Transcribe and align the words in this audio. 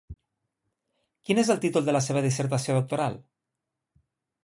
Quin 1.27 1.43
és 1.43 1.53
el 1.55 1.61
títol 1.67 1.87
de 1.91 1.97
la 1.99 2.03
seva 2.07 2.25
dissertació 2.29 2.79
doctoral? 2.81 3.23